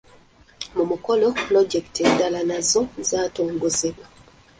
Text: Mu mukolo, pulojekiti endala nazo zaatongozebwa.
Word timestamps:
Mu 0.75 0.83
mukolo, 0.91 1.25
pulojekiti 1.41 1.99
endala 2.09 2.39
nazo 2.49 2.81
zaatongozebwa. 3.07 4.05